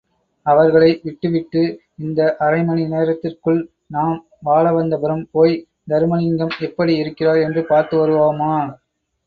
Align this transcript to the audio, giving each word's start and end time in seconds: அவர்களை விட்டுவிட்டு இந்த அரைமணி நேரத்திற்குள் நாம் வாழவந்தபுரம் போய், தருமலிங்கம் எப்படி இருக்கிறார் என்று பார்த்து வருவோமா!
அவர்களை 0.45 1.01
விட்டுவிட்டு 1.03 1.61
இந்த 1.97 2.21
அரைமணி 2.39 2.85
நேரத்திற்குள் 2.87 3.61
நாம் 3.87 4.17
வாழவந்தபுரம் 4.45 5.25
போய், 5.31 5.55
தருமலிங்கம் 5.89 6.57
எப்படி 6.59 6.95
இருக்கிறார் 6.97 7.41
என்று 7.41 7.63
பார்த்து 7.65 7.95
வருவோமா! 7.97 8.53